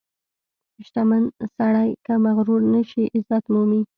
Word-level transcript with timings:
•شتمن 0.85 1.23
سړی 1.55 1.89
که 2.05 2.13
مغرور 2.25 2.61
نشي، 2.73 3.03
عزت 3.15 3.43
مومي. 3.53 3.81